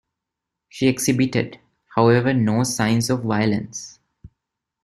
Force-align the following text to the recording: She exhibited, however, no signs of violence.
She 0.67 0.87
exhibited, 0.87 1.59
however, 1.95 2.33
no 2.33 2.63
signs 2.63 3.11
of 3.11 3.21
violence. 3.21 3.99